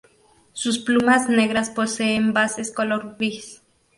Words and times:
Sus 0.53 0.79
plumas 0.79 1.29
negras 1.29 1.69
poseen 1.69 2.33
bases 2.33 2.71
color 2.71 3.17
gris. 3.17 3.61